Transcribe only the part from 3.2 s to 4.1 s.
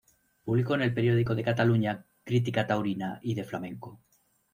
y de flamenco.